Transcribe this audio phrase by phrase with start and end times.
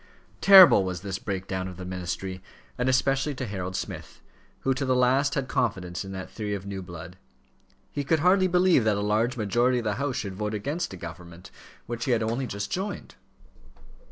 [0.41, 2.41] Terrible was this break down of the ministry,
[2.75, 4.19] and especially to Harold Smith,
[4.61, 7.17] who to the last had had confidence in that theory of new blood.
[7.91, 10.97] He could hardly believe that a large majority of the House should vote against a
[10.97, 11.51] government
[11.85, 13.13] which he had only just joined.